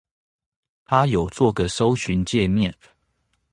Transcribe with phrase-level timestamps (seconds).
[0.83, 2.75] 他有做個搜尋介面